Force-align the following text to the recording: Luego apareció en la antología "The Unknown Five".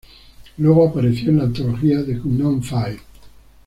Luego 0.57 0.87
apareció 0.89 1.29
en 1.29 1.37
la 1.37 1.43
antología 1.43 2.03
"The 2.03 2.19
Unknown 2.21 2.63
Five". 2.63 2.99